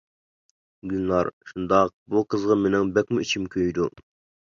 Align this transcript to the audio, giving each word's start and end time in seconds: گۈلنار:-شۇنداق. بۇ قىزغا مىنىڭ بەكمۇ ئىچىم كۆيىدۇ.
گۈلنار:-شۇنداق. 0.93 1.91
بۇ 2.13 2.23
قىزغا 2.35 2.57
مىنىڭ 2.63 2.89
بەكمۇ 2.95 3.21
ئىچىم 3.27 3.47
كۆيىدۇ. 3.57 3.87